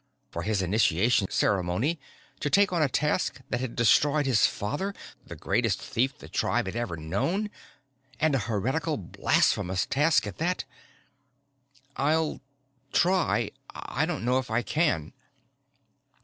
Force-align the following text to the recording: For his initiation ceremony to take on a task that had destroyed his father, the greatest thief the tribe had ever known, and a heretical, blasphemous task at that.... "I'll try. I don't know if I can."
For 0.31 0.41
his 0.41 0.63
initiation 0.63 1.29
ceremony 1.29 1.99
to 2.39 2.49
take 2.49 2.73
on 2.73 2.81
a 2.81 2.89
task 2.89 3.39
that 3.51 3.59
had 3.59 3.75
destroyed 3.75 4.25
his 4.25 4.47
father, 4.47 4.95
the 5.27 5.35
greatest 5.35 5.79
thief 5.79 6.17
the 6.17 6.27
tribe 6.27 6.65
had 6.65 6.75
ever 6.75 6.97
known, 6.97 7.51
and 8.19 8.33
a 8.33 8.39
heretical, 8.39 8.97
blasphemous 8.97 9.85
task 9.85 10.25
at 10.25 10.39
that.... 10.39 10.65
"I'll 11.97 12.41
try. 12.91 13.51
I 13.75 14.07
don't 14.07 14.25
know 14.25 14.39
if 14.39 14.49
I 14.49 14.63
can." 14.63 15.13